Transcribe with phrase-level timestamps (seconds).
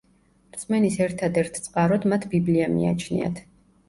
[0.53, 3.43] რწმენის ერთადერთ წყაროდ მათ ბიბლია მიაჩნიათ.